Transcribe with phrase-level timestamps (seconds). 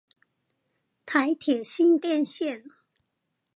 [1.05, 2.65] 臺鐵新店線